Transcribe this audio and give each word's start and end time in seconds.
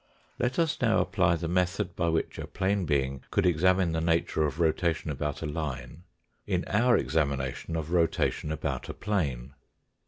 Let 0.39 0.57
us 0.57 0.81
now 0.81 0.97
apply 0.99 1.35
the 1.35 1.47
method 1.47 1.95
by 1.95 2.09
which 2.09 2.39
a 2.39 2.47
plane 2.47 2.87
being 2.87 3.23
could 3.29 3.45
examine 3.45 3.91
the 3.91 4.01
nature 4.01 4.47
of 4.47 4.59
rota 4.59 4.95
tion 4.95 5.11
about 5.11 5.43
a 5.43 5.45
line 5.45 6.05
in 6.47 6.65
our 6.65 6.97
examination 6.97 7.75
of 7.75 7.91
rotation 7.91 8.51
about 8.51 8.89
a 8.89 8.95
plane. 8.95 9.53